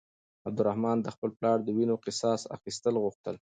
[0.47, 3.35] عبدالرحمن د خپل پلار د وينو قصاص اخيستل غوښتل.